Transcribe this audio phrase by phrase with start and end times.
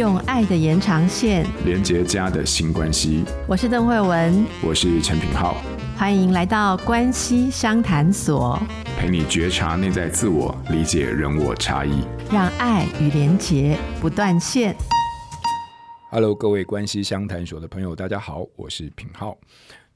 [0.00, 3.22] 用爱的延长线连接家的新关系。
[3.46, 5.58] 我是邓慧文，我是陈品浩，
[5.94, 8.58] 欢迎来到关系相谈所，
[8.96, 12.02] 陪你觉察内在自我，理解人我差异，
[12.32, 14.74] 让爱与连结不断线。
[16.10, 19.36] Hello，各位关系相谈所的朋友，大家好，我是品浩。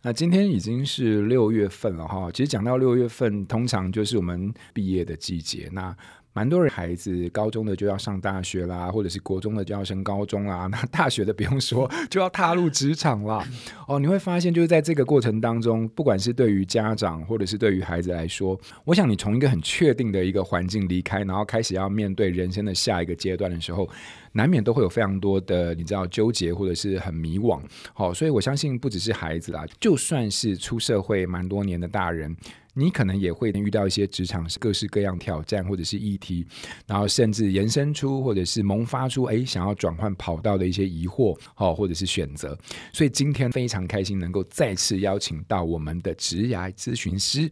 [0.03, 5.71] 那今天已经是六月份了哈，其实讲到六月份，通常就是我们毕业的季节。
[5.73, 5.97] 那
[6.35, 13.47] 蛮多人孩子高中的就要上大学啦，或者是国中的就要升高中啦， 那大学的不用说就要踏入职场啦。
[13.87, 23.89] 哦，你会发现就是在这个过程当中，不管是对于家长或者是对于孩子来说，我想你从一个很确定的一个环境离开，然后开始要面对人生的下一个阶段的时候，
[24.35, 27.59] 难免都会有非常多的你知道纠结或者是很迷惘。
[27.95, 32.37] 好，所以我相信不只是孩子啦，就算是出社会蛮多年的大人。
[32.77, 36.45] 你可能也会遇到一些职场各式各样挑战，或者是议题，
[36.89, 42.59] 然后甚至延伸出或者是萌发出哎想要转换跑道的一些疑惑，哦，或者是选择。
[42.93, 47.49] 所以今天非常开心能够再次邀请到我们的职涯咨询师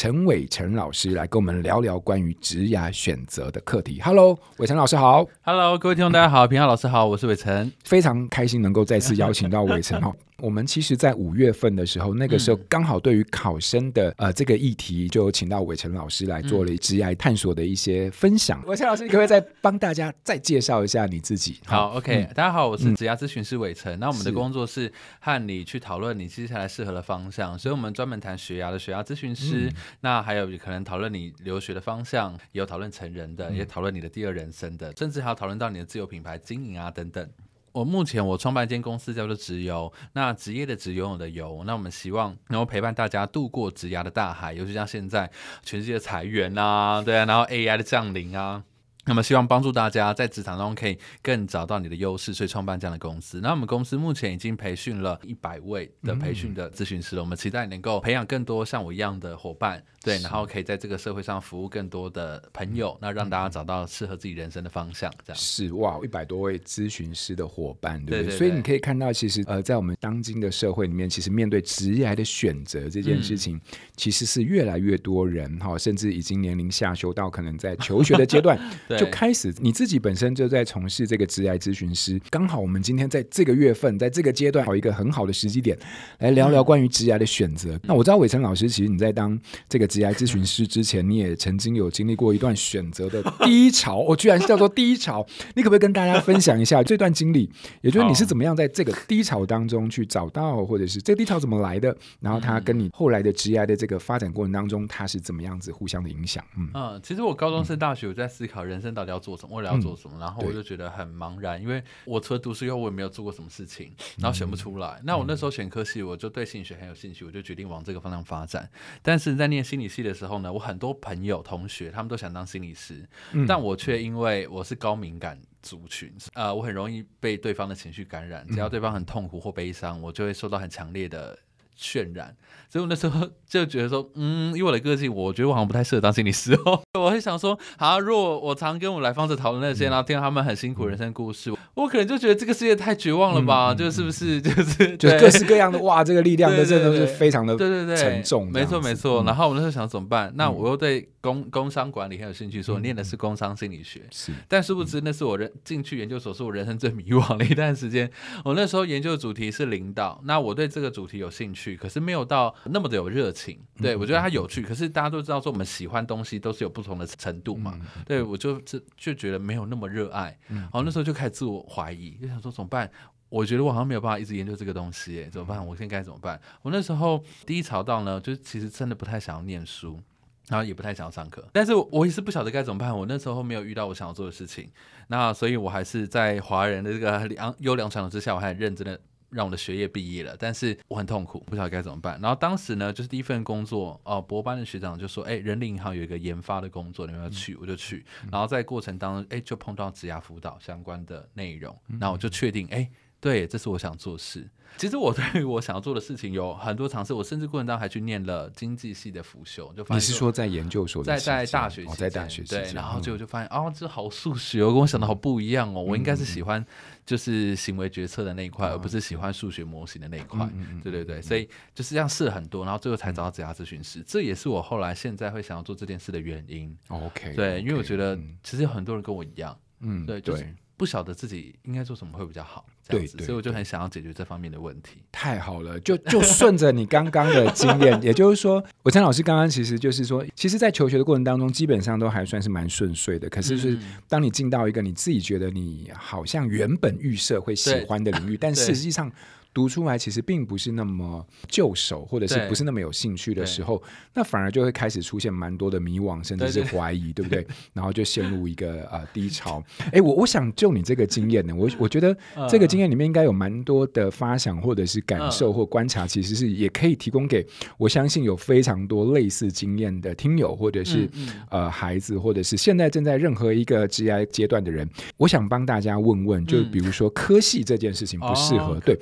[0.00, 4.00] 陈伟成老师来跟我们聊聊关于职涯选择的课题。
[4.00, 5.26] Hello，伟成老师好。
[5.42, 10.12] Hello，各位听众大家好，平浩老师好，我是伟成，非常开心能够再次邀请到伟成哈。
[10.40, 18.64] 我们其实，在五月份的时候，那个时候刚好对于考生的呃这个议题，就请到伟成老师来做了职涯探索的一些分享。
[18.64, 21.58] 伟成老师，你可不可以再帮大家再介绍一下你自己？
[21.66, 23.98] 好，OK，大家好，我是职涯咨询师伟成。
[23.98, 29.68] 那我们的工作是和你去讨论你接下来适合的方向，所以我们专门谈学涯的学涯咨询师。
[30.02, 37.28] 那还有可能讨论你留学的方向，也有讨论成人的，也讨论你的第二人生的，甚至还有讨论到你的自由品牌经营啊等等。
[37.72, 45.30] 我目前我创办一间公司叫做直游，那职业的职，游泳的游，那我们希望能够陪伴大家度过职涯的大海，尤其像现在
[45.62, 48.62] 全世界的裁员啊，对啊，然后 AI 的降临啊。
[49.04, 53.40] 那么希望帮助大家在职场中可以更找到你的优势，所以创办这样的公司。
[53.40, 57.22] 那我们公司目前已经培训了一百位的培训的咨询师了。
[57.22, 65.12] 我们期待能够培养更多像我一样的伙伴，对，然后可以在这个社会上服务更多的朋友，那让大家找到适合自己人生的方向。
[65.24, 68.36] 这样是哇，一百多位咨询师的伙伴，对不对？
[68.36, 73.60] 所以你可以看到，其实呃，在我们当今的社会里面，其实面对职业的选择这件事情，嗯、
[73.96, 78.58] 其实是越来越多人哈，甚至已经年龄下修到可能在求学的阶段。
[78.98, 85.78] 就开始，你自己本身就在从事这个职业咨询师，刚好我们今天在这个月份，在这个阶段，有一个很好的时机点，
[86.18, 87.74] 来聊聊关于职业的选择。
[87.74, 95.26] 嗯、那我知道伟成老师，其实你在当这个职业咨询师之前，你也曾经有经历过一段选择的低潮，我、哦、居然是叫做低潮，
[95.56, 97.50] 你可不可以跟大家分享一下这段经历？
[97.80, 101.96] 也就是你是怎么样在这个低潮当中去找到，或者是这个低潮怎么来的？
[102.20, 106.44] 然后它跟你后来的职业的这个发展过程当中，它是怎么样子互相的影响？
[106.56, 109.36] 嗯，嗯，其实我高中升大学，我在思考人生到底要做。
[109.36, 109.56] 什么？
[109.56, 110.18] 未来要做什么？
[110.20, 115.00] 然后我就觉得很茫然，因为我除了读书以后，我也没有做过什么事情，然后选不出来。
[115.04, 118.68] 那我那时候选科系，我就对心理学很有兴趣，我就决定往这个方向发展。
[119.00, 123.08] 但是在念心理系的时候呢，我很多朋友同学他们都想当心理师，
[123.46, 131.38] 但我却因为我是高敏感族群，呃，我很容易被对方的情绪感染，只要对方很痛苦或悲伤，我就会受到很强烈的
[131.78, 132.34] 渲染。
[132.70, 136.82] 所以我那时候 就觉得说，嗯，以我的个性，我觉得我好像不太适合当心理师哦。
[137.00, 143.72] 我会想说，好，如果我常跟我来访者讨论那些，然后听到他们很辛苦人生故事，我可能就觉得这个世界太绝望了吧？
[143.74, 144.42] 就是不是？
[144.42, 148.50] 就是 就各式各样的哇，这个力量的真的是非常的对对对沉重。
[148.52, 149.22] 没错没错。
[149.24, 150.30] 然后我那时候想怎么办？
[150.36, 154.02] 那我又对工工商管理很有兴趣，说我念的是工商心理学。
[154.10, 158.10] 是，但殊不知那是我人进去研究所，是我人生最迷惘的一段时间。
[158.44, 162.54] 我那时候研究的主题是领导，那我对这个主题有兴趣，可是没有到。
[162.70, 164.62] 那么的有热情，对，我觉得它有趣。
[164.62, 167.78] 可是大家都知道说，我们喜欢东西都是有不同的程度嘛。
[168.06, 170.38] 对，我就就就觉得没有那么热爱。
[170.48, 172.90] 然后那时候就开始自我怀疑，就想说怎么办？
[173.28, 175.66] 我觉得我好像没有办法一直研究这个东西，哎，怎么办？
[175.66, 176.40] 我现在该怎么办？
[176.62, 180.00] 我那时候低潮到呢，就其实真的不太想要念书，
[180.48, 181.46] 然后也不太想要上课。
[181.52, 182.96] 但是我也是不晓得该怎么办。
[182.96, 184.70] 我那时候没有遇到我想要做的事情，
[185.08, 189.00] 那所以我还是在华人的这个良优良传统之下，我还很认真的。
[189.30, 192.18] 让我的学业毕业了，但是我很痛苦，不晓得该怎么办。
[192.18, 198.02] 然后当时呢，就是第一份工作，哦，博班的学长就说：“哎，人力银行有一个研发的工作，你们要去？”我就去。
[198.32, 202.88] 然后在过程当中，哎，就碰到职涯辅导相关的内容，然后我就确定，哎，
[203.20, 204.48] 对，这是我想做事。
[204.76, 216.64] 其实我对于我想要做的事情有很多尝试，我甚至过程当中还去念了经济系的辅修，就发现你是说在研究所在在大学、哦、在大学对，然后结果就发现哦，这好数学哦，跟我想的好不一样哦，嗯、我应该是喜欢
[217.04, 226.76] 就是行为决策的那一块，嗯、而不是喜欢数学模型的那一块，嗯、对对对，所以就是这样试了很多，然后最后才找到职涯咨询师，这也是我后来现在会想要做这件事的原因。
[226.88, 230.54] OK，对，因为我觉得其实有很多人跟我一样，嗯，对，就是。
[230.76, 235.02] 不晓得自己应该做什么会比较好，这样子，对对对，所以我就很想要解决这方面的问题。
[235.12, 243.28] 太好了，就 就顺着你刚刚的经验， 也就是说，我陈老师刚刚其实就是说，其实，在求学的过程当中，基本上都还算是蛮顺遂的。
[243.28, 249.10] 可是，是当你进到一个你自己觉得你好像原本预设会喜欢的领域，但实际上。
[249.58, 253.82] 读出来其实并不是那么就手，或者是不是那么有兴趣的时候，
[254.14, 257.44] 那反而就会开始出现蛮多的迷惘，甚至是怀疑，对，不对？
[257.74, 259.60] 然后就陷入一个呃低潮。
[259.90, 262.16] 哎，我我想就你这个经验呢，我我觉得
[262.48, 267.44] 这个经验里面应该有蛮多的发想，或者是感受或观察，其实是也可以提供给
[267.78, 271.10] 我相信有非常多类似经验的听友，或者是
[271.50, 274.88] 呃孩子，或者是现在正在任何一个 G I 阶段的人。
[275.16, 278.96] 我想帮大家问问，就比如说科系这件事情不适合，对。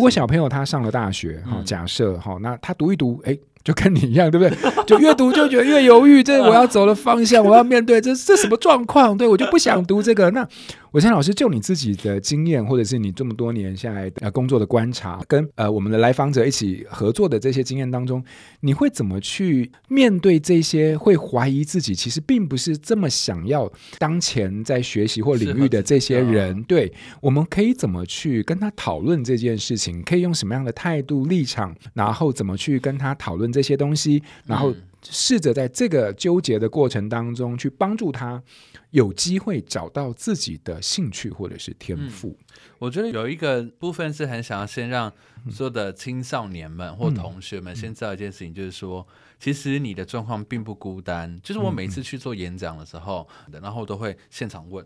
[0.00, 3.38] 如果小朋友他上了大学，哈，假设哈，那他读一读，哎。
[3.62, 4.72] 就跟你一样，对不对？
[4.88, 9.14] 就越读就觉得越犹豫，这我要走的方向，我要面对这这什么状况？
[9.14, 10.30] 对，我就不想读这个。
[10.30, 10.48] 那
[10.92, 18.24] 玮宸老师，就你自己的经验，或者是你这么多年下来呃工作的观察，跟呃我们的来访者一起合作的这些经验当中，
[18.60, 26.62] 你会怎么去面对这些会怀疑自己其实并不是这么想要当前在学习或领域的这些人？
[26.64, 26.90] 对，
[27.20, 30.02] 我们可以怎么去跟他讨论这件事情？
[30.02, 31.76] 可以用什么样的态度立场？
[31.92, 33.50] 然后怎么去跟他讨论？
[33.50, 34.72] 这些东西，然后
[35.02, 38.42] 试着在这个纠结的过程当中，去帮助他
[38.90, 42.36] 有机会找到自己的兴趣或者是天赋。
[42.38, 42.44] 嗯，
[42.78, 45.12] 我觉得有一个部分是很想要先让
[45.50, 49.06] 所有的青少年们或同学们先知道一件事情，就是说，
[49.38, 51.40] 其实你的状况并不孤单。
[51.42, 54.84] 就是我每次去做演讲的时候，然后都会现场问，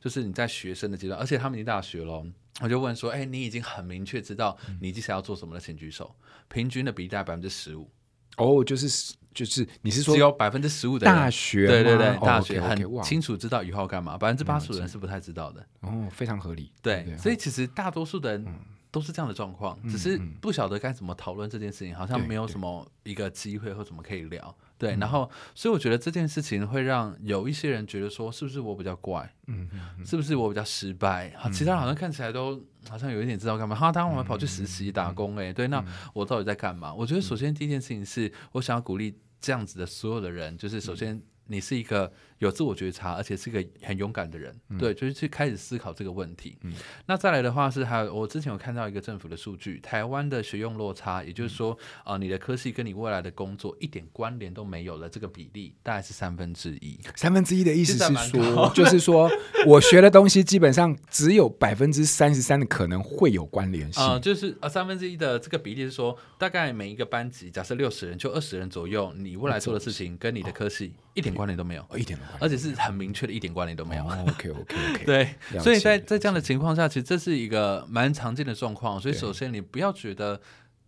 [0.00, 2.24] 就是你在学生的阶段，而且他们已经大学了。
[2.62, 6.14] 我就问说：“哎，你已经很明确知道你接下来要做什么的，请举手。
[6.48, 7.90] 平均的比例大概百分之十五。”
[8.38, 11.66] 哦，就是就是，你是说只有百分之十五的大学？
[11.66, 15.62] 对对对，大学很清楚知道以后要干嘛，百分之八十的人是不太知道的。
[15.80, 16.72] 哦，非常合理。
[16.80, 18.46] 对，所以其实大多数的人
[18.90, 24.56] 都是这样的状况，只是不晓得该怎么讨论这件事情，好像没有什么一个机会或怎么可以聊。
[24.78, 29.30] 对，然后所以我觉得这件事情会让有一些人觉得说，是不是我比较怪？
[29.46, 29.68] 嗯，
[30.04, 31.32] 是不是我比较失败？
[31.36, 32.62] 好，其他人好像看起来都。
[32.88, 33.74] 好像有一点知道干嘛？
[33.74, 35.84] 哈，当我们跑去实习打工，哎，对，那
[36.14, 36.94] 我到底在干嘛？
[36.94, 39.12] 我觉得首先第一件事情是我想要鼓励
[39.46, 41.22] 这样子的所有的人，就是首先。
[41.48, 46.56] 你是一个有自我觉察，而且是一个很勇敢的人，嗯、对，就是去开始思考这个问题。
[46.62, 46.72] 嗯、
[47.06, 56.98] 那再来的话是还有，我之前有看到一个政府的数据，台湾的学用落差，也就是说，啊、你的科系跟你未来的工作一点关联都没有了，这个比例大概是三分之一。
[57.14, 59.30] 三分之一的意思是说，就是说
[59.66, 64.02] 我学的东西基本上只有百分之三十三的可能会有关联性。
[64.02, 70.92] 啊、呃，就是啊，三分之一的这个比例是说，大概每一个班级假设六十人，就二十人左右，你未来做的事情跟你的科系。
[71.14, 74.04] 一点关联都没有，哦、一点而且是很明确的，一点关联都没有。
[74.08, 79.00] 哦、OK OK OK， 对，所以在在这样的情况下，其实这是一个蛮常见的状况。
[79.00, 80.40] 所以首先你不要觉得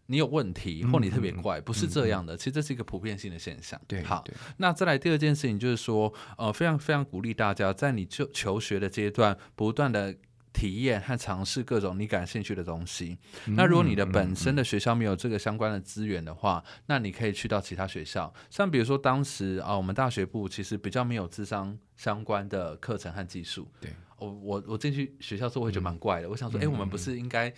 [0.06, 2.36] 你有问题或你特别怪，不是这样的。
[2.36, 3.80] 其实这是一个普遍性的现象。
[3.86, 4.24] 对，好，
[4.58, 10.14] 那再来第二件事情就是说，呃，非常非常鼓励大家在你就求学的阶段，不断的。
[10.58, 13.16] 体验和尝试各种你感兴趣的东西。
[13.46, 18.34] 那如果你的本身的学校没有这个相关的资源的话，那你可以去到其他学校。
[18.50, 23.68] 像比如说当时啊，我们大学部其实比较没有智商相关的课程和技术。
[23.80, 26.28] 对，我我我进去学校之后会觉得蛮怪的。
[26.28, 27.54] 我想说，哎，我们不是应该？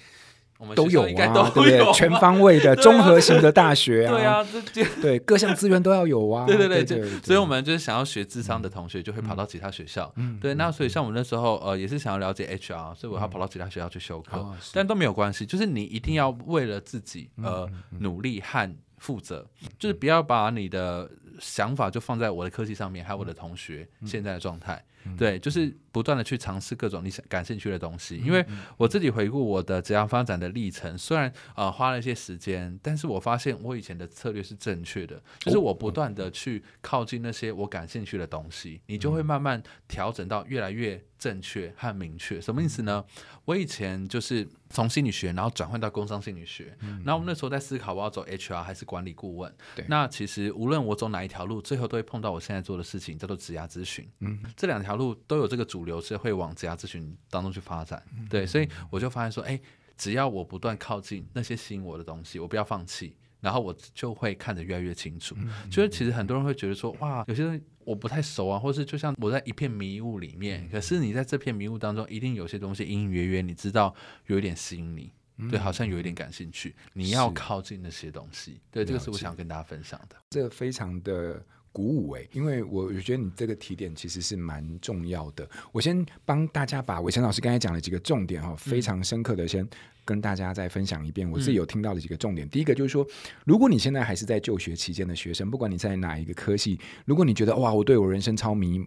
[0.61, 1.93] 我们都有啊，对不对？
[1.95, 5.19] 全方位的 综合型的大学啊，对啊，这 对。
[5.21, 6.45] 各项资源都要有啊。
[6.47, 10.13] 对对对，对，所以我们就是想要学智商的同学，就会跑到其他学校。
[10.41, 15.47] 对，那所以像我们那时候，呃，也是想要了解 HR，所以我要跑到其他学校去修课，但都没有关系。
[15.47, 17.67] 就是你一定要为了自己呃
[18.01, 19.47] 努力和负责，
[19.79, 24.85] 就是不要把你的想法就放在我的科技上面，还有我的同学现在的状态。
[25.17, 28.17] 对，就是不断的去尝试各种你想感兴趣的东西。
[28.19, 28.45] 因为
[28.77, 42.41] 我自己回顾我的职业发展的历程，虽然呃花了一些时间，但是我发现我以前的策略是正确的，就是我不断的去靠近那些我感兴趣的东西，你就会慢慢调整到越来越正确和明确。
[42.41, 43.05] 什么意思呢？
[43.47, 49.53] 我以前就是从心理学，然后转换到工商心理学，然后我们那时候在思考我要走 HR 还是管理顾问。
[49.75, 54.09] 对，那其实无论我走哪一条路，最后都会碰到我现在做的事情，叫做职涯咨询。
[54.21, 55.01] 嗯，这两条。
[55.01, 59.61] 路都有这个主流是会往职涯咨询当中去发展，对，所以我就发现说，哎，
[59.97, 65.37] 只要我不断靠近那些吸引我的东西，我不要放弃，然后我就会看得越来越清楚。
[65.71, 73.95] 就是其实很多人会觉得说，哇，有些人我不太熟啊，或是就像我在一片迷雾里面，可是你在这片迷雾当中，一定有些东西隐隐约约，你知道
[74.27, 75.13] 有一点吸引你，
[75.51, 81.45] 对，好像有一点感兴趣，你要靠近那些东西，对，这个是我想跟大家分享的，这个非常的。
[81.73, 85.49] 鼓舞哎，因为我我觉得你这个提点其实是蛮重要的。
[85.73, 89.67] 我先帮大家把伟成老师刚才讲的几个重点哈，非常深刻的先
[90.05, 91.31] 跟大家再分享一遍。
[91.31, 93.07] 我自己有听到的几个重点，第一个就是说，
[93.45, 98.87] 如果你现在还是在就学期间的学生，不管你在哪一个科系，如果你觉得哇，我对我人生超迷。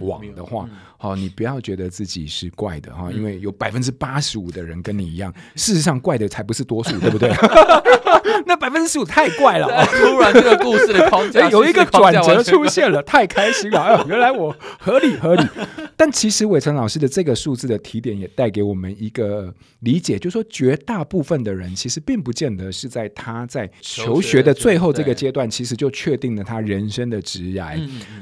[0.00, 7.30] 网的话，好，你不要觉得自己是怪的哈，因为有百分之八十五的人跟你一样，事实上怪的才不是多数，对不对？
[8.46, 13.80] 那百分之十五太怪了，突然这个故事的框架 有一个转折出现了， 太开心了！
[13.80, 15.46] 哎，原来我合理合理。
[15.96, 27.76] 但其实伟成老师的这个数字的提点也带给我们一个理解，就是说绝大部分的人其实并不见得是在他在求学的最后这个阶段，其实就确定了他人生的职涯。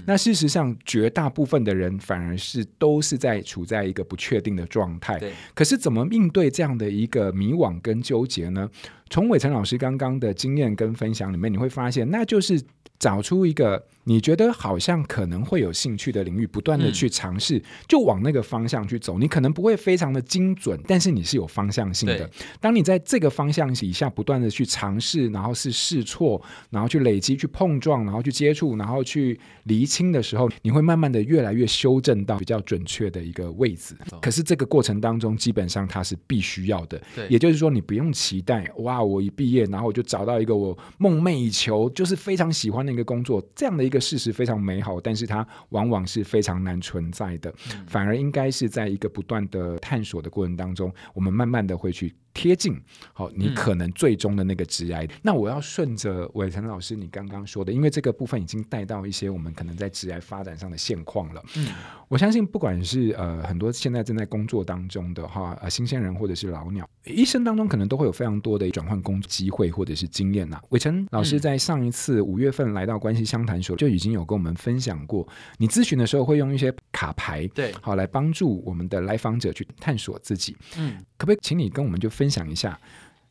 [0.07, 5.19] 那事实上，绝大部分的人反而是都是在处在一个不确定的状态。
[5.19, 8.71] 对，可是怎么应对这样的一个迷惘跟纠结呢？
[9.09, 12.61] 从伟成老师刚刚的经验跟分享里面，你会发现，那就是
[12.99, 13.85] 找出一个。
[14.09, 19.19] 你觉得好像可能会有兴趣的领域，不断的去尝试，就往那个方向去走。
[19.19, 22.31] 你可能不会非常的精准，但是你是有方向性的。
[22.61, 33.97] 当你在这个方向以下不断的去尝试，然后是试错，然后去累积、去碰撞，然后去接触，然后去厘清的时候，你会慢慢的越来越修正到比较准确的一个位置。
[34.23, 37.03] 可是这个过程当中，基本上它是必须要的。
[37.29, 44.01] 也就是说，你不用期待哇，我一毕业，然后我就找到一个我梦寐以求，就是非常喜欢的一个工作，这样的一个。
[44.07, 47.53] 事实非常美好，但是它往往是非常难存在的，
[47.89, 52.15] 反而应该是在一个不断的探索的过程当中，我们慢慢的会去。
[52.37, 52.79] 贴近
[53.15, 55.07] 好，你可能最终的那个职癌。
[55.07, 61.43] 嗯、那我要顺着伟成老师你刚刚说的，因为这个部分已经带到一些我们可能在职癌发展上的现况了。
[61.57, 61.69] 嗯，
[62.09, 70.61] 我相信不管是呃很多现在正在工作当中的哈呃新鲜人或者是老鸟，一生当中可能都会有非常多的转换工作机会或者是经验呐。
[70.69, 75.27] 伟成老师在上一次五月份来到关系相谈所，就已经有跟我们分享过，
[75.57, 80.55] 你咨询的时候会用一些卡牌，对，好来帮助我们的来访者去探索自己。
[80.77, 82.77] 嗯，可不可以请你跟我们就分分享一下，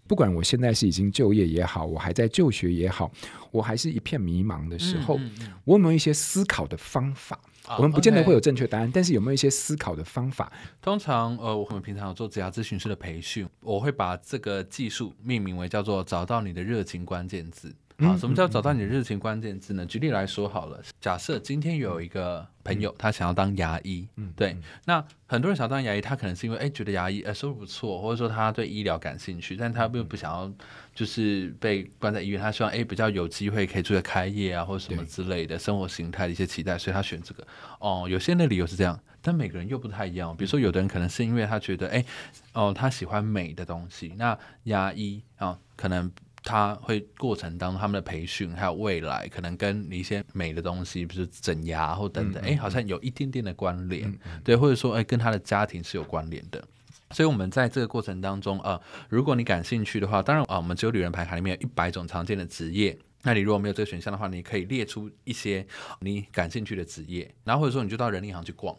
[0.07, 3.11] 不管我现在是已经就业也好，我还在就学也好，
[3.51, 7.37] 我还是一片迷茫的时候，嗯嗯嗯、我有没有一些思考的方法？
[7.67, 10.49] 哦、我们不见得会有正确答案但是有没有一些思考的方法？
[10.81, 17.75] 通常，呃，我们平常有做职涯咨询师的培训，我会把这个技术命名为叫做“找到你的热情关键字”。
[17.97, 19.85] 好，什么叫找到你的热情关键字呢？
[19.85, 30.51] 举例来说好了，假设今天有一个朋友，他想要当牙医，嗯，对，那很多人想要当牙医，他可能是因为哎觉得牙医呃收入不错，或者说他对医疗感兴趣，但他并不想要
[30.93, 37.47] 就是被关在医院，他希望哎比较有机会可以出来开业啊，或者什么之类的生活形态的一些期待，所以他选这个。
[37.79, 40.35] 哦，有些人的理由是这样，但每个人又不太一样。
[40.35, 42.03] 比如说，有的人可能是因为他觉得哎
[42.51, 46.11] 哦他喜欢美的东西，那牙医啊可能。
[46.45, 56.63] 他会过程当中他们的培训，还有未来可能跟你一些美的东西，比如整牙或等等，哎、嗯嗯，好像有一点点的关联，对，或者说哎，跟他的家庭是有关联的。
[57.11, 65.65] 所以，我们在这个过程当中，呃，如果你感兴趣的话，当然啊、呃，我们只有旅人牌卡里面有一百种常见的职业，那你如果没有这个选项的话，你可以列出一些
[65.99, 68.75] 你感兴趣的职业，然后或者说你就到人力行去逛。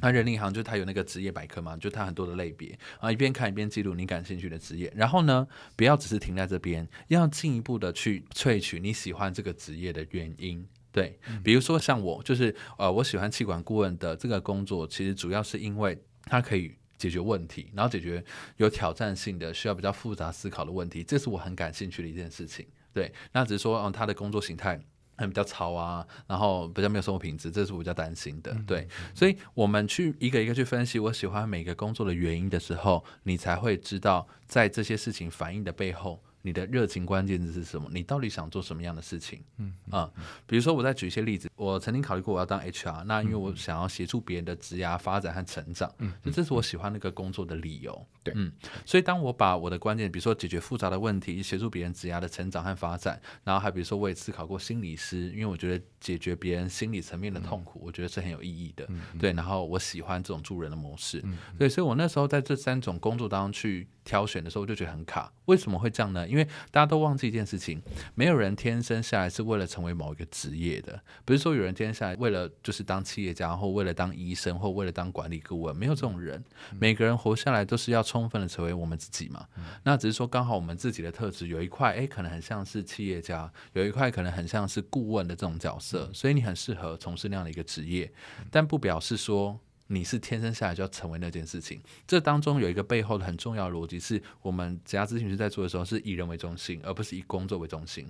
[0.00, 10.66] 那人力银行就它有那个职业百科嘛，就它很多的类别啊，一边看一边记录你感兴趣的职业，然后呢，不要只是停在这边，要进一步的去萃取你喜欢这个职业的原因。
[10.92, 18.24] 对，比如说像我，就是呃，我喜欢气管顾问的这个工作，其实主要是因为它可以解决问题，然后解决
[18.56, 22.66] 有挑战性的、需要比较复杂思考的问题，这是我很感兴趣的一件事情。
[22.92, 24.80] 对，那只是说，嗯，他的工作形态。
[25.18, 28.56] 很比较吵啊，然后比较没有生活品质，这是我比较担心的。
[28.66, 36.22] 对，所以我们去一个一个去分析我喜欢每个工作的原因的时候，你才会知道在这些事情反应的背后。
[36.48, 37.90] 你的热情关键字是什么？
[37.92, 39.44] 你到底想做什么样的事情？
[39.58, 48.06] 嗯啊、嗯，比如说我再举一些例子，我曾经考虑过我要当 HR，那因为我想要协助别人的职涯发展和成长，嗯，这是我喜欢那个工作的理由。
[48.22, 48.50] 对，嗯，
[48.86, 58.88] 所以当我把我的关键，比如说解决复杂的问题，协助别人职涯的成长和发展，然后还比如说我也思考过心理师，因为我觉得解决别人心理层面的痛苦，我觉得是很有意义的。
[59.18, 61.22] 对，然后我喜欢这种助人的模式。
[61.58, 65.30] 对，所以我那时候在这三种工作当中去挑选的时候，我就觉得很卡。
[65.44, 66.26] 为什么会这样呢？
[66.26, 67.82] 因为大家都忘记一件事情，
[68.14, 70.98] 没有人天生下来是为了成为某一个职业的。
[71.26, 76.42] 不是说有人天生下来为了就是当企业家，或为了当医生，或为了当管理顾问，没有这种人。
[76.78, 79.46] 每个人活下来都是要充分的成为我们自己嘛。
[79.84, 88.10] 那只是说刚好我们自己的特质有一块，诶，可能很像是企业家，有一块可能很像是顾问的这种角色，所以你很适合从事那样的一个职业，
[88.50, 89.60] 但不表示说。
[89.88, 91.80] 你是天生下来就要成为那件事情。
[92.06, 98.06] 这当中有一个背后的很重要的逻辑，是我们职业咨询师在做的时候是以人为中心，而不是以工作为中心。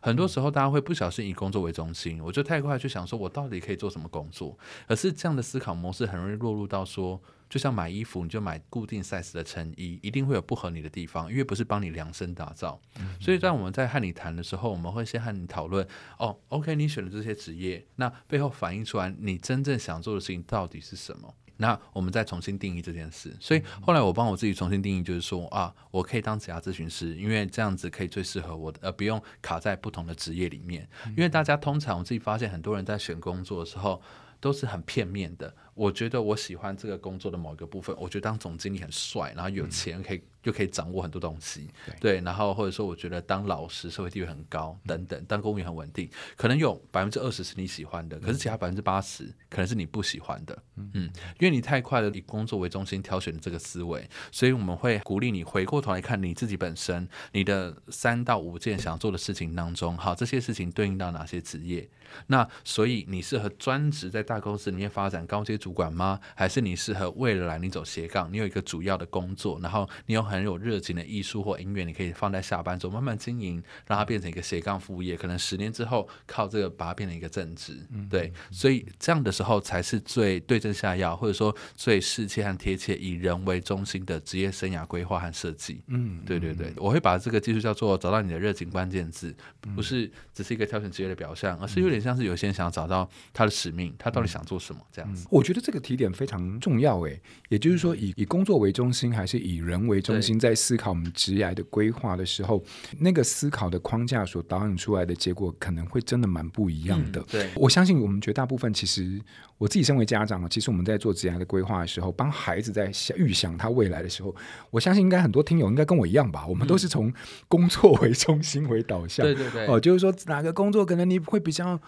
[0.00, 4.56] 很多时候大家会不小心以工作为中心，我就太快去想说我到底可以做什么工作，
[4.86, 7.20] 而是这样的思考模式很容易落入到说。
[7.50, 12.80] 就像买衣服，你就买固定 size 的衬衣，一定会有不合你的地方，因为不是帮你量身打造。
[13.00, 15.84] 嗯、所以在我们在和你谈的时候，我们会先和你讨论
[16.18, 21.34] 哦，OK，你选的这些职业，那背后反映出来你真正想做的事情到底是什么？
[21.56, 23.36] 那我们再重新定义这件事。
[23.38, 30.88] 所以后来我帮我自己重新定义，就是说啊，我可以当职涯咨询师，因为这样子可以最适合我的，而不用卡在不同的职业里面。
[31.08, 34.00] 因为大家通常我自己发现，很多人在选工作的时候
[34.40, 35.54] 都是很片面的。
[35.74, 41.68] 我觉得我喜欢这个工作的某一个部分，我觉得当总经理很帅，然后有钱可以就可以掌握很多东西，
[42.00, 61.88] 对，然后或者说我觉得当老师社会地位很高等等，当公务员很稳定，可能有百分之二十是你喜欢的，可是其他百分之八十可能是你不喜欢的，嗯，因为你太快的以工作为中心挑选的这个思维，所以我们会鼓励你回过头来看你自己本身，你的三到五件想做的事情当中，好，这些事情对应到哪些职业？
[62.26, 65.70] 那所以你适合专职在大公司里面发展高阶主。
[65.70, 66.18] 管吗？
[66.34, 68.28] 还是你适合未来你走斜杠？
[68.32, 75.16] 你有一个主要的工作，然后你有很有热情的艺术或音乐，你可以放在下班之后慢慢经营，让它变成一个斜杠副业。
[75.16, 77.78] 可能十年之后靠这个把它变成一个正职。
[78.10, 85.80] 对，所以这样的时候才是最对症下药，或者说最适切和贴切，以人为中心的职业生涯规划和设计。
[85.86, 89.32] 嗯，对对对，我会把这个技术叫做找到你的热情关键字，
[89.76, 95.28] 不是只是一个挑选职业的表象，而是有点像是有些人想要找到他的使命，他到底想做什么这样子。
[95.30, 95.49] 我觉得。
[95.58, 102.62] 这个提点非常重要，诶，也就是说，以以工作为中心，还是以人为中心，在思考我们职业的规划的时候，
[102.98, 107.22] 那个思考的框架所导引出来的结果，可能会真的蛮不一样的。
[107.30, 109.18] 对，我相信我们绝大部分，其实
[109.56, 114.36] 我自己身为家长，其实我们在做职业的规划的时候，帮孩子在想预想他未来的时候，
[114.70, 117.10] 我相信应该很多听友应该跟我一样吧，我们都是从
[117.48, 119.24] 工作为中心为导向。
[119.24, 121.80] 对对对，哦，就是说哪个工作可能你会比较。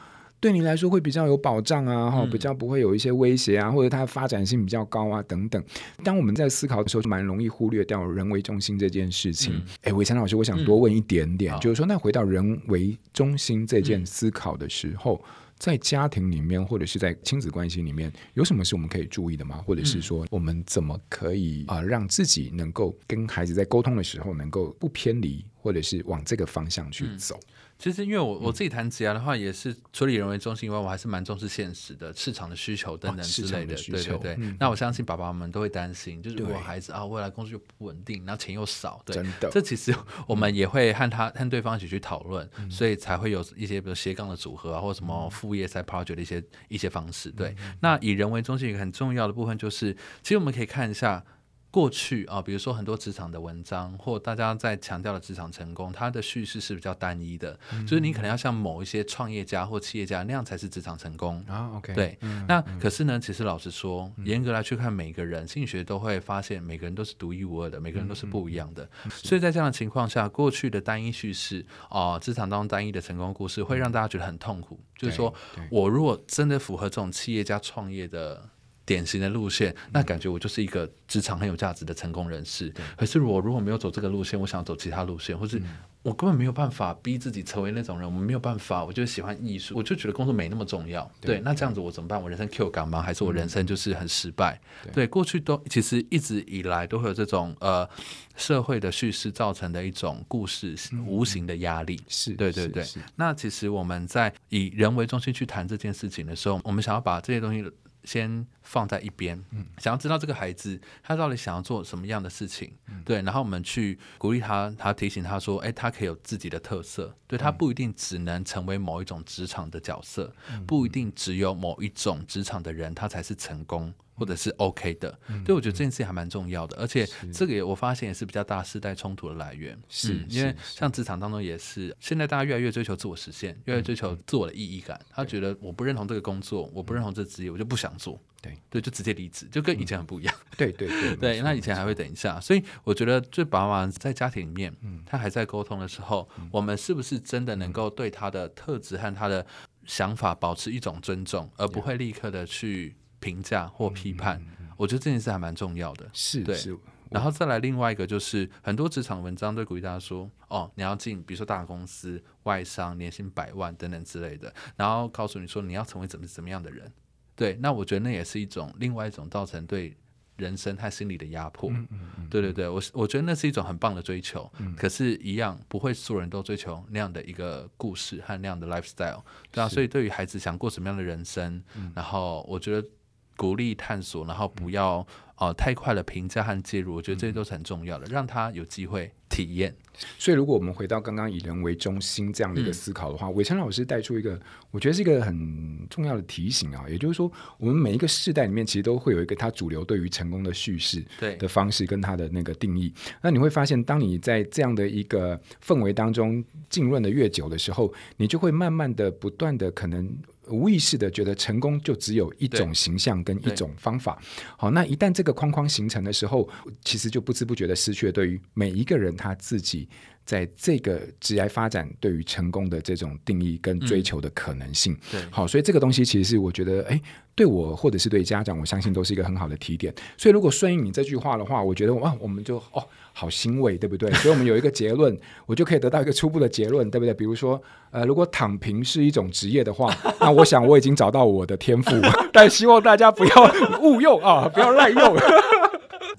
[0.42, 5.62] 对你来说会比较有保障啊，哈、嗯，比较不会有一些威胁啊，或者它的发展性比较高啊，等等。
[6.02, 9.54] 当我们在思考的时候，就蛮容易忽略掉人为中心这件事情。
[9.82, 19.62] 哎、嗯，伟强老师，我想多问一点点，嗯、就是说，那回到人为中心这件思考的时候，嗯、在家庭里面或者是在亲子关系里面，有什么是我们可以注意的吗？
[19.64, 27.36] 或者是说，我们怎么可以啊、呃，让自己能够跟孩子在沟通的时候，能够不偏离，或者是往这个方向去走？
[27.36, 27.51] 嗯
[27.82, 33.74] 其实，因为我我自己谈职涯的话，也是除了以人为中心以外，我还是蛮重视现实的市场的需求等等之类的。
[33.74, 34.36] 对对对。
[34.38, 39.20] 嗯、那我相信爸爸们都会担心，就是如果孩子啊未来工作又不稳定，然后钱又少，对。
[39.50, 39.92] 这其实
[40.28, 47.32] 我们也会和他和对方一起去讨论，嗯、所以才会有一些比如斜杠的组合啊，或者什么副业 side project 的一些一些方式。
[47.32, 47.48] 对。
[47.58, 49.92] 嗯、那以人为中心一个很重要的部分就是，
[50.22, 51.24] 其实我们可以看一下。
[51.72, 61.72] 过去啊，比如说很多职场的文章，或大家在强调的职场成功，它的叙事是比较单一的，嗯、就是你可能要像某一些创业家或企业家那样才是职场成功啊。
[61.76, 68.84] OK，对，嗯、那可是呢，其实老实说，严、嗯、格来去看，每个人心理学都会发现，每个人都是独一无二的，每个人都是不一样的。
[69.06, 74.78] 嗯、所以在这样的情况下，过去的单一叙事啊，职场当中单一的成功故事，会让大家觉得很痛苦。
[74.78, 75.32] 嗯、就是说
[75.70, 78.46] 我如果真的符合这种企业家创业的。
[78.84, 82.72] 典型的路线，那感觉我就是一个职场很有价值的成功人士。
[82.96, 85.62] 可是我如果没有走这个路线，我想走其他路线，或是
[86.02, 88.04] 我根本没有办法逼自己成为那种人。
[88.04, 91.08] 我们没有办法，我就喜欢艺术，我就觉得工作没那么重要。
[91.20, 92.20] 对，对，那这样子我怎么办？
[92.20, 93.00] 我人生 Q 感吗？
[93.00, 94.60] 还是我人生就是很失败？
[94.82, 97.88] 对，对，过去都其实一直以来都会有这种呃
[98.36, 100.74] 社会的叙事造成的一种故事
[101.06, 102.00] 无形的压力。
[102.08, 102.84] 是，对对对。
[103.14, 107.64] 那其实我们在以人为中心去谈这件事情的时候，我们想要把这些东西。
[108.04, 123.92] 先放在一边，嗯，想要知道这个孩子他到底想要做什么样的事情，嗯、对，然后我们去鼓励他，他提醒他说，哎，他可以有自己的特色，对，他不一定只能成为某一种职场的角色，嗯、不一定只有某一种职场的人他才是成功。
[124.22, 149.44] 或者是 OK 的，嗯、对，我觉得这件事情还蛮重要的，嗯、而且这个也我发现也是比较大世代冲突的来源，是、嗯，因为像职场当中也是，现在大家越来越追求自我实现，越来越追求自我的意义感，嗯、他觉得我不认同这个工作，我不认同这职业，我就不想做，对，对，就直接离职，就跟以前很不一样，嗯、对对对，对， 那以前还会等一下，所以我觉得最爸爸在家庭里面，嗯，他还在沟通的时候，嗯、我们是不是真的能够对他的特质和他的
[149.84, 154.44] 想法保持一种尊重，而不会立刻的去评价或批判？
[154.76, 156.76] 我觉得这件事还蛮重要的，是对，是
[157.08, 166.90] 然后再来另外一个就是很多职场文章都鼓励大家说，哦，你要进，比如说大公司、外商，年薪百万等等之类的，然后告诉你说你要成为怎么怎么样的人，
[167.36, 169.96] 对，那我觉得那也是一种另外一种造成对
[170.36, 171.70] 人生和心理的压迫。
[171.70, 174.50] 嗯嗯嗯、对对对，我我觉得那是一种很棒的追求。
[174.58, 179.22] 嗯、可是，一样不会所有人都追求那样的一个故事和那样的 lifestyle。
[179.52, 182.88] 对啊，所以对于孩子想过什么样的人生，嗯、然后我觉得
[183.36, 184.98] 鼓励探索，然后不要
[185.36, 189.12] 哦、呃、太快的评价和介入，我觉得这些都是很重要的，让他有机会。
[189.32, 189.74] 体验，
[190.18, 194.38] 所以如果我们回到刚刚以人为中心这样的一个思考的话，伟成、嗯、老师带出一个，
[194.70, 202.92] 我觉得是一个很重要的提醒啊，也就是说，我们每一个世代里面其实都会有一个他主流对于成功的叙事对的方式跟他的那个定义。
[203.22, 210.14] 那你会发现，当你在这样的一个氛围当中浸润的越久的时候，你就会慢慢的不断的可能。
[210.52, 214.20] 无意识的觉得成功就只有一种形象跟一种方法，
[214.56, 216.48] 好，那一旦这个框框形成的时候，
[216.84, 219.88] 其实就不知不觉的失去了对于每一个人他自己。
[220.24, 227.00] 在这个职业发展对于成功的这种定义跟追求的可能性，对，好，所以这个东西其实是我觉得，哎，
[227.34, 229.92] 对我或者是对家长，我相信都是一个很好的提点。
[230.16, 232.82] 所以如果顺应你这句话的话，我觉得哇，我们就哦，
[233.12, 234.10] 好欣慰，对不对？
[234.22, 237.12] 所以我们有一个结论，我就可以得到一个初步的结论，对不对？
[237.12, 241.90] 比如说，呃，如果躺平是一种职业的话， 那我想我已经找到我的天赋，
[242.32, 245.16] 但希望大家不要误用啊，不要滥用。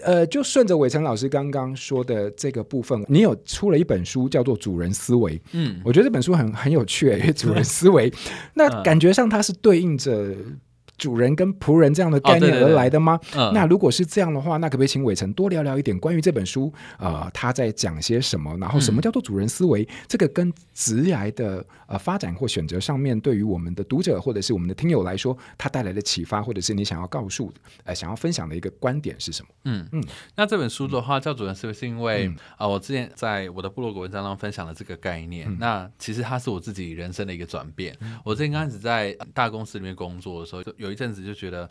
[0.04, 5.38] 呃，就顺着伟成老师刚刚说的这个部分，你有出了一本书，叫做《主人思维》。
[5.54, 8.12] 嗯，我觉得这本书很很有趣，因为主人思维，
[8.54, 10.36] 那感觉上它是对应着。
[10.98, 13.14] 主人跟仆人这样的概念而来的吗？
[13.14, 16.72] 哦对对对嗯、那如果是这样的话，那可不可以请伟成多聊聊一点关于这本书？
[16.98, 18.56] 呃，他在讲些什么？
[18.58, 19.84] 然后什么叫做主人思维？
[19.84, 27.52] 嗯、这个跟职涯的呃发展或选择上面，对于我们的读者或者是我们的听友来说，他带来的启发，或者是你想要告诉
[27.84, 29.50] 呃想要分享的一个观点是什么？
[29.66, 30.04] 嗯嗯。
[30.36, 35.50] 那这本书的话叫主人思维，是因为啊、嗯呃，我之前在我的部落格文章中分享了这个概念。
[35.50, 37.96] 嗯、那其实它是我自己人生的一个转变。
[38.02, 41.68] 嗯、我之前刚开始在大公司里面工作的时候，有一阵子就觉得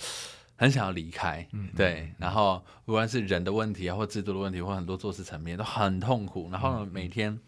[0.57, 7.39] 很想要离开，嗯、对，然后不管是人的问题啊，或制度的问题，或很多做事层面都很痛苦，然后呢，每天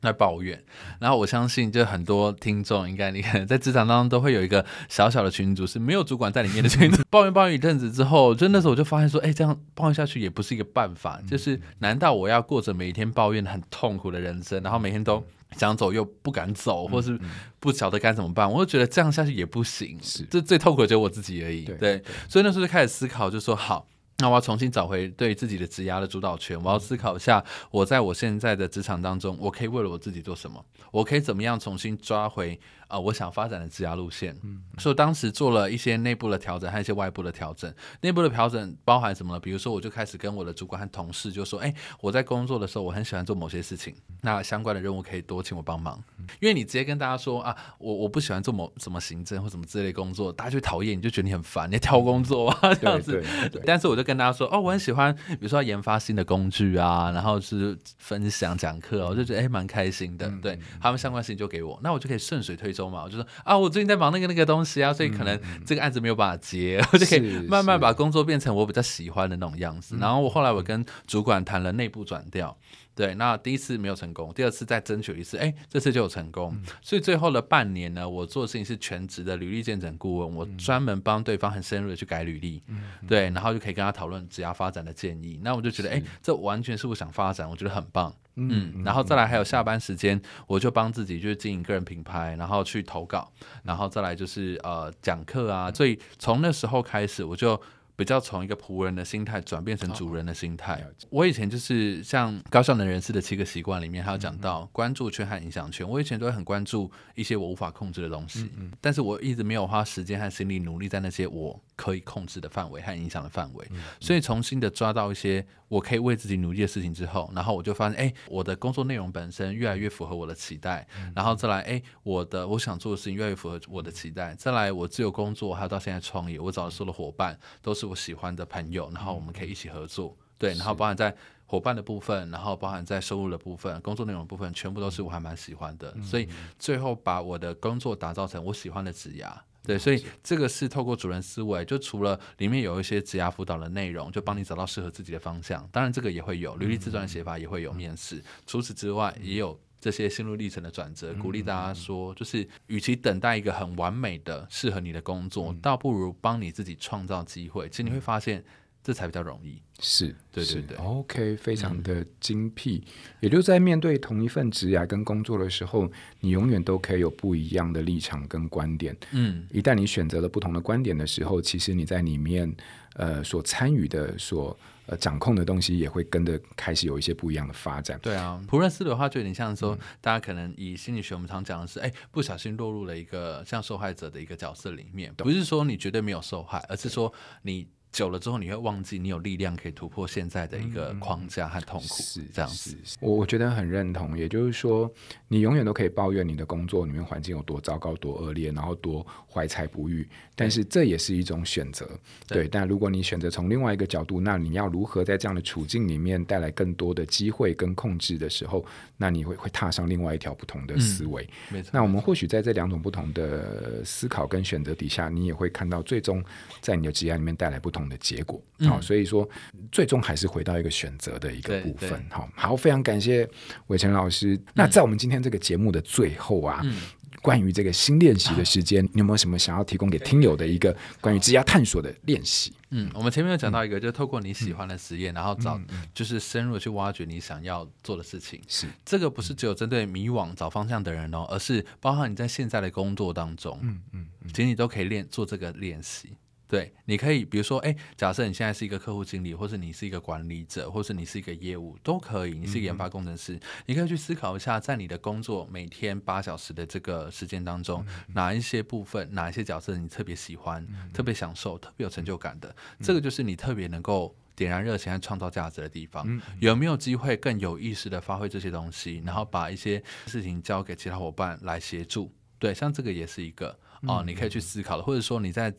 [0.00, 0.62] 在抱怨，
[1.00, 15.24] 然后我相信，就很多听众应该，你看在职场当中都会有一个小小的群组是没有主管在里面的群组， 抱怨抱怨一阵子之后，就那时候我就发现说，哎，这样抱怨下去也不是一个办法，就是难道我要过着每一天抱怨很痛苦的人生，然后每天都。
[15.56, 17.18] 想走又不敢走，或是
[17.60, 19.98] 不晓得该怎么办，我就觉得这样下去也不行。
[20.02, 21.64] 是，这最痛苦的只有我自己而已。
[21.64, 23.86] 对，对，所以那时候就开始思考，就说好，
[24.22, 26.56] 那我要重新找回对自己的职涯的主导权。
[26.62, 30.64] 我要思考一下，我在我现在的职场当中，我可以为了我自己做什么？
[30.92, 32.56] 我可以怎么样重新抓回？
[32.86, 37.72] 啊、呃，我想发展的职涯路线，嗯，所以当时做了一些内部的调整，还有一些外部的调整。
[38.02, 39.40] 内部的调整包含什么呢？
[39.40, 45.98] 比如说，我就开始跟我的主管和同事就说，哎，我在工作的时候，我很喜欢做某些事情，那相关的任务可以多请我帮忙。
[46.38, 53.12] 因为你直接跟大家说啊，我我不喜欢做某什么行政或什么之类工作，大家就讨厌，你就觉得你很烦，你挑工作啊这样子。
[53.12, 53.62] 对对对。
[53.64, 60.30] 但是我就跟大家说，哦，我很喜欢，比如说研发新的工具啊，然后是分享讲课，我就觉得哎，蛮开心的。
[60.42, 63.56] 对，他们相关事情就给我，那我就可以顺水推舟嘛，我就说啊。
[63.56, 69.96] 我最近在忙那个那个东西啊，所以可能这个案子没有办法接，嗯、 我就可以慢慢把工作变成我比较喜欢的那种样子。
[69.98, 72.56] 然后我后来我跟主管谈了内部转调。
[73.02, 76.52] 对，那第一次没有成功，第二次再争取一次，哎，这次就有成功。
[76.54, 85.40] 嗯、所以最后的半年呢，我做的事情是全职的履历见证顾问，我专门帮对方很深入的去改履历，嗯、对，然后就可以跟他讨论职涯发展的建议。
[85.42, 88.14] 那我就觉得，哎，这完全是我想发展，我觉得很棒。
[88.36, 93.32] 嗯，嗯然后再来还有下班时间，我就帮自己就是经营个人品牌，然后去投稿，
[93.64, 95.72] 然后再来就是呃讲课啊。
[95.72, 97.60] 所以从那时候开始，我就。
[97.96, 100.74] 比较从一个仆人的心态转变成主人的心态。
[100.74, 105.88] Oh, 我以前就是像高效能人士的七个习惯里面，还有讲到关注圈和影响圈。
[105.88, 113.66] 我以前都会很关注一些我无法控制的东西，嗯嗯，但是我一直没有花时间和心力努力在那些我可以控制的范围和影响的范围。
[114.00, 120.86] 所以重新的抓到一些我可以为自己努力的事情之后，然后我就发现，哎，我的工作内容本身越来越符合我的期待。
[121.14, 124.34] 然后再来，哎，我的我想做的事情越来越符合我的期待。
[124.34, 131.14] 再来，我自由工作，还有到现在创业，我找的所有的伙伴都是我喜欢的朋友，然后我们可以一起合作，对，然后包含在
[131.46, 149.58] 伙伴的部分，然后包含在收入的部分、工作内容的部分，全部都是我还蛮喜欢的，所以最后把我的工作打造成我喜欢的职涯，对，所以这个是透过主人思维，就除了里面有一些职涯辅导的内容，就帮你找到适合自己的方向，当然这个也会有履历自传写法，也会有面试，除此之外也有。
[149.82, 157.68] 这些心路历程的转折，鼓励大家说，就是与其等待一个很完美的适合你的工作，倒不如帮你自己创造机会。
[157.68, 158.44] 其实你会发现，
[158.80, 159.60] 这才比较容易。
[159.80, 162.76] 是，对对对，OK，非常的精辟。
[162.76, 162.92] 嗯、
[163.22, 165.90] 也就在面对同一份职涯跟工作的时候，
[166.20, 168.96] 你永远都可以有不一样的立场跟观点。
[169.10, 172.54] 嗯，一旦你选择了不同的观点的时候，其实你在里面
[172.94, 177.98] 呃所参与的、所呃掌控的东西，也会跟着开始有一些不一样的发展。
[178.02, 187.68] 对啊，普瑞斯的话就有点像说，嗯、大家可能以心理学我们常讲的是，哎，不小心落入了一个像受害者的一个角色里面，不是说你绝对没有受害，而是说你。
[187.92, 192.74] 久了之后，你会忘记你有力量可以突破现在的一个框架和痛苦，是这样子。
[193.00, 194.90] 我我觉得很认同，也就是说，
[195.28, 201.86] 你永远都可以抱怨你的工作里面环境有多糟糕、多恶劣，然后多怀才不遇，但是这也是一种选择。
[202.26, 208.64] 对，对，但如果你选择从另外一个角度，那你要如何在这样的处境里面带来更多的机会跟控制的时候，
[208.96, 211.24] 那你会会踏上另外一条不同的思维。
[211.50, 211.70] 嗯，没错。
[211.74, 216.24] 那我们或许在这两种不同的思考跟选择底下，你也会看到最终
[216.62, 219.28] 在你的职业里面带来不同的结果，好、嗯，所以说
[219.70, 222.04] 最终还是回到一个选择的一个部分。
[222.10, 223.28] 好，好，非常感谢
[223.68, 224.34] 伟成老师。
[224.34, 226.80] 嗯、那在我们今天这个节目的最后啊，嗯、
[227.20, 232.52] 关于这个新练习的时间，啊、你有没有什么想要提供给听友的一个关于职业探索的练习？
[232.74, 235.60] 嗯，我们前面有讲到一个，就是透过你喜欢的实验，嗯、然后找
[235.92, 238.40] 就是深入的去挖掘你想要做的事情。
[238.48, 246.16] 是这个不是只有针对迷惘找方向的人哦，而是包含你在现在的工作当中，嗯嗯，嗯其实你都可以练做这个练习。
[246.52, 252.34] 对，你可以比如说，哎，假设你现在是一个客户经理，或是你是一个管理者，或是你是一个业务，都可以。
[252.34, 266.04] 你是一个研发工程师，嗯、你可以去思考一下，在你的工作每天八小时的这个时间当中，嗯、哪一些部分，哪一些角色你特别喜欢、嗯、特别享受、特别有成就感的，嗯、这个就是你特别能够点燃热情和创造价值的地方。
[266.06, 272.12] 嗯、有没有机会更有意识的发挥这些东西，然后把一些事情交给其他伙伴来协助？
[272.38, 275.50] 对，像这个也是一个哦，你可以去思考的，或者说你在。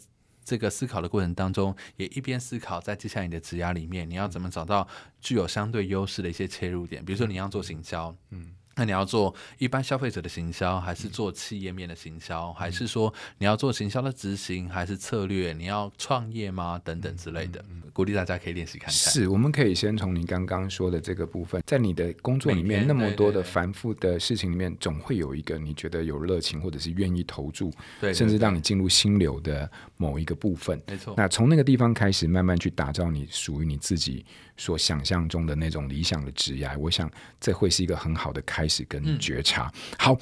[0.43, 4.87] 这个思考的过程当中，也一边思考，在接下来你的职涯里面，你要怎么找到
[5.21, 7.03] 具有相对优势的一些切入点？
[7.03, 8.51] 比如说，你要做行销，嗯。
[8.75, 15.53] 那你要做一般消费者的行销，还是做企业面的行销，还是说你要做行销的执行，还是策略？
[15.53, 16.81] 你要创业吗？
[16.83, 18.93] 等等之类的，鼓励大家可以练习看看。
[18.95, 29.69] 是，我们可以先从你刚刚说的这个部分，在你的工作里面那么多的繁复的事情里面，总会有一个你觉得有热情或者是愿意投注，对，甚至让你进入心流的
[30.03, 30.81] 某一个部分。
[30.87, 31.13] 没错。
[31.15, 34.25] 那从那个地方开始，慢慢去打造你属于你自己
[34.57, 39.71] 所想象中的那种理想的职业，我想这会是一个很好的开始跟觉察。
[39.73, 40.17] 嗯、好，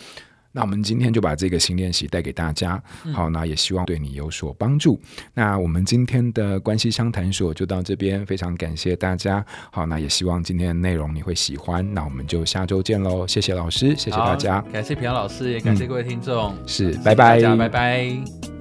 [0.51, 2.81] 那我们今天就把这个新练习带给大家。
[3.05, 4.99] 嗯、好，那也希望对你有所帮助。
[5.33, 9.43] 那我们今天的关系相谈所就到这边，非常感谢大家。
[9.71, 11.81] 好，那也希望今天的内容你会喜欢。
[11.93, 13.25] 那我们就下周见喽！
[13.25, 16.53] 谢谢老师，谢谢大家，感谢平阳老师，也感谢各位听众。
[16.53, 18.60] 嗯、是，拜拜，拜拜。